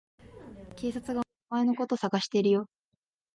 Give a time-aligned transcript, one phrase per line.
[0.77, 1.21] 警察が
[1.51, 2.65] お前のこと捜してるよ。